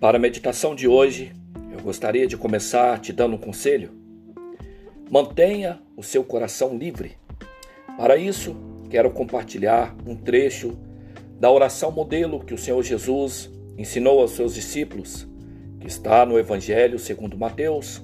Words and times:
Para 0.00 0.18
a 0.18 0.20
meditação 0.20 0.74
de 0.74 0.86
hoje, 0.86 1.32
eu 1.72 1.80
gostaria 1.82 2.26
de 2.26 2.36
começar 2.36 3.00
te 3.00 3.14
dando 3.14 3.36
um 3.36 3.38
conselho. 3.38 3.92
Mantenha 5.10 5.80
o 5.96 6.02
seu 6.02 6.22
coração 6.22 6.76
livre. 6.76 7.16
Para 7.96 8.18
isso, 8.18 8.54
quero 8.90 9.10
compartilhar 9.10 9.96
um 10.06 10.14
trecho 10.14 10.76
da 11.40 11.50
oração 11.50 11.90
modelo 11.90 12.44
que 12.44 12.52
o 12.52 12.58
Senhor 12.58 12.82
Jesus 12.82 13.50
ensinou 13.78 14.20
aos 14.20 14.32
seus 14.32 14.52
discípulos, 14.54 15.26
que 15.80 15.86
está 15.86 16.26
no 16.26 16.38
Evangelho 16.38 16.98
segundo 16.98 17.38
Mateus, 17.38 18.02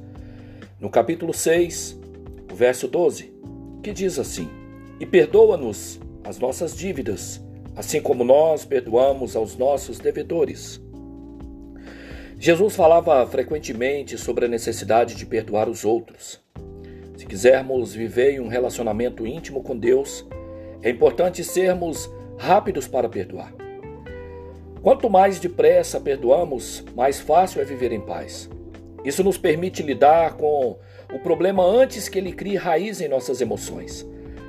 no 0.80 0.88
capítulo 0.88 1.34
6, 1.34 2.00
o 2.50 2.54
verso 2.54 2.88
12, 2.88 3.34
que 3.82 3.92
diz 3.92 4.18
assim: 4.18 4.48
E 4.98 5.04
perdoa-nos 5.04 6.00
as 6.24 6.38
nossas 6.38 6.74
dívidas, 6.74 7.38
assim 7.76 8.00
como 8.00 8.24
nós 8.24 8.64
perdoamos 8.64 9.36
aos 9.36 9.58
nossos 9.58 9.98
devedores 9.98 10.81
Jesus 12.44 12.74
falava 12.74 13.24
frequentemente 13.24 14.18
sobre 14.18 14.46
a 14.46 14.48
necessidade 14.48 15.14
de 15.14 15.24
perdoar 15.24 15.68
os 15.68 15.84
outros. 15.84 16.42
Se 17.16 17.24
quisermos 17.24 17.94
viver 17.94 18.40
um 18.40 18.48
relacionamento 18.48 19.24
íntimo 19.24 19.62
com 19.62 19.78
Deus, 19.78 20.26
é 20.82 20.90
importante 20.90 21.44
sermos 21.44 22.10
rápidos 22.36 22.88
para 22.88 23.08
perdoar. 23.08 23.54
Quanto 24.82 25.08
mais 25.08 25.38
depressa 25.38 26.00
perdoamos, 26.00 26.84
mais 26.96 27.20
fácil 27.20 27.62
é 27.62 27.64
viver 27.64 27.92
em 27.92 28.00
paz. 28.00 28.50
Isso 29.04 29.22
nos 29.22 29.38
permite 29.38 29.80
lidar 29.80 30.32
com 30.32 30.76
o 31.14 31.20
problema 31.20 31.64
antes 31.64 32.08
que 32.08 32.18
ele 32.18 32.32
crie 32.32 32.56
raiz 32.56 33.00
em 33.00 33.06
nossas 33.06 33.40
emoções. 33.40 34.04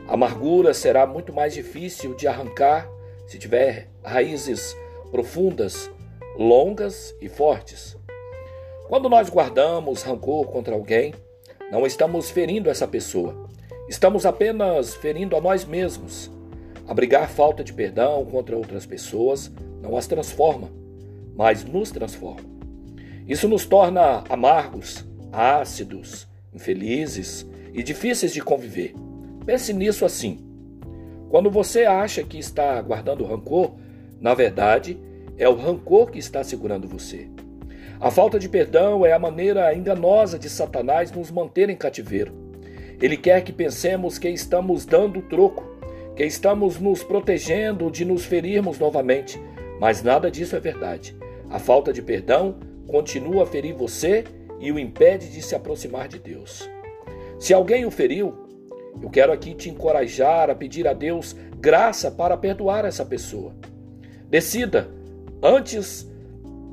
A 0.07 0.15
amargura 0.15 0.73
será 0.73 1.05
muito 1.05 1.31
mais 1.31 1.53
difícil 1.53 2.15
de 2.15 2.27
arrancar 2.27 2.89
se 3.27 3.37
tiver 3.37 3.87
raízes 4.03 4.75
profundas 5.11 5.91
longas 6.37 7.15
e 7.21 7.29
fortes. 7.29 7.97
Quando 8.87 9.09
nós 9.09 9.29
guardamos 9.29 10.03
rancor 10.03 10.47
contra 10.47 10.73
alguém, 10.73 11.13
não 11.71 11.85
estamos 11.85 12.29
ferindo 12.29 12.69
essa 12.69 12.87
pessoa, 12.87 13.47
estamos 13.87 14.25
apenas 14.25 14.95
ferindo 14.95 15.35
a 15.35 15.41
nós 15.41 15.65
mesmos. 15.65 16.31
Abrigar 16.87 17.29
falta 17.29 17.63
de 17.63 17.73
perdão 17.73 18.25
contra 18.25 18.57
outras 18.57 18.85
pessoas 18.85 19.51
não 19.81 19.95
as 19.95 20.07
transforma, 20.07 20.69
mas 21.35 21.63
nos 21.63 21.91
transforma. 21.91 22.49
Isso 23.27 23.47
nos 23.47 23.65
torna 23.65 24.23
amargos, 24.27 25.05
ácidos, 25.31 26.27
infelizes 26.53 27.47
e 27.73 27.81
difíceis 27.81 28.33
de 28.33 28.41
conviver. 28.41 28.93
Pense 29.45 29.73
nisso 29.73 30.03
assim. 30.05 30.39
Quando 31.29 31.49
você 31.49 31.85
acha 31.85 32.23
que 32.23 32.37
está 32.37 32.81
guardando 32.81 33.23
rancor, 33.23 33.75
na 34.19 34.33
verdade, 34.33 34.99
é 35.37 35.47
o 35.47 35.55
rancor 35.55 36.11
que 36.11 36.19
está 36.19 36.43
segurando 36.43 36.87
você. 36.87 37.27
A 37.99 38.11
falta 38.11 38.37
de 38.37 38.49
perdão 38.49 39.05
é 39.05 39.13
a 39.13 39.19
maneira 39.19 39.73
enganosa 39.73 40.37
de 40.37 40.49
Satanás 40.49 41.11
nos 41.11 41.31
manter 41.31 41.69
em 41.69 41.75
cativeiro. 41.75 42.33
Ele 43.01 43.17
quer 43.17 43.43
que 43.43 43.51
pensemos 43.51 44.17
que 44.17 44.29
estamos 44.29 44.85
dando 44.85 45.21
troco, 45.21 45.63
que 46.15 46.25
estamos 46.25 46.79
nos 46.79 47.03
protegendo 47.03 47.89
de 47.89 48.05
nos 48.05 48.25
ferirmos 48.25 48.77
novamente, 48.77 49.39
mas 49.79 50.03
nada 50.03 50.29
disso 50.29 50.55
é 50.55 50.59
verdade. 50.59 51.15
A 51.49 51.59
falta 51.59 51.91
de 51.91 52.01
perdão 52.01 52.55
continua 52.87 53.43
a 53.43 53.45
ferir 53.45 53.73
você 53.73 54.23
e 54.59 54.71
o 54.71 54.79
impede 54.79 55.29
de 55.29 55.41
se 55.41 55.55
aproximar 55.55 56.07
de 56.07 56.19
Deus. 56.19 56.69
Se 57.39 57.53
alguém 57.53 57.85
o 57.85 57.91
feriu, 57.91 58.33
eu 59.01 59.09
quero 59.09 59.31
aqui 59.31 59.53
te 59.53 59.69
encorajar 59.69 60.49
a 60.49 60.55
pedir 60.55 60.87
a 60.87 60.93
Deus 60.93 61.35
graça 61.57 62.11
para 62.11 62.37
perdoar 62.37 62.85
essa 62.85 63.05
pessoa. 63.05 63.53
Decida 64.29 64.89
Antes 65.45 66.09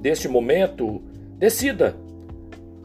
deste 0.01 0.29
momento, 0.29 1.03
decida. 1.37 1.97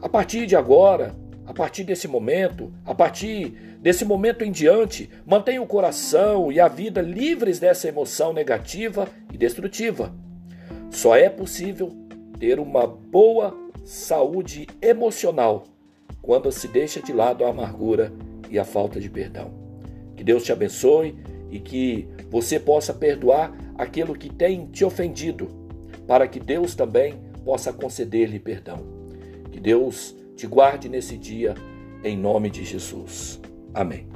A 0.02 0.08
partir 0.08 0.44
de 0.44 0.56
agora, 0.56 1.14
a 1.46 1.54
partir 1.54 1.84
desse 1.84 2.08
momento, 2.08 2.72
a 2.84 2.92
partir 2.92 3.50
desse 3.80 4.04
momento 4.04 4.42
em 4.42 4.50
diante, 4.50 5.08
mantenha 5.24 5.62
o 5.62 5.66
coração 5.66 6.50
e 6.50 6.58
a 6.58 6.66
vida 6.66 7.00
livres 7.00 7.60
dessa 7.60 7.86
emoção 7.86 8.32
negativa 8.32 9.08
e 9.32 9.38
destrutiva. 9.38 10.12
Só 10.90 11.14
é 11.14 11.28
possível 11.28 11.92
ter 12.36 12.58
uma 12.58 12.84
boa 12.84 13.56
saúde 13.84 14.66
emocional 14.82 15.68
quando 16.20 16.50
se 16.50 16.66
deixa 16.66 17.00
de 17.00 17.12
lado 17.12 17.44
a 17.44 17.50
amargura 17.50 18.12
e 18.50 18.58
a 18.58 18.64
falta 18.64 18.98
de 18.98 19.08
perdão. 19.08 19.52
Que 20.16 20.24
Deus 20.24 20.42
te 20.42 20.50
abençoe 20.50 21.16
e 21.48 21.60
que 21.60 22.08
você 22.28 22.58
possa 22.58 22.92
perdoar 22.92 23.56
aquilo 23.78 24.16
que 24.16 24.28
tem 24.28 24.66
te 24.66 24.84
ofendido 24.84 25.64
para 26.06 26.28
que 26.28 26.40
Deus 26.40 26.74
também 26.74 27.14
possa 27.44 27.72
conceder-lhe 27.72 28.38
perdão. 28.38 28.78
Que 29.50 29.60
Deus 29.60 30.14
te 30.36 30.46
guarde 30.46 30.88
nesse 30.88 31.16
dia, 31.16 31.54
em 32.04 32.16
nome 32.16 32.50
de 32.50 32.64
Jesus. 32.64 33.40
Amém. 33.72 34.06